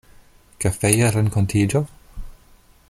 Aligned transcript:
Kafeja 0.65 1.11
renkontiĝo? 1.17 1.85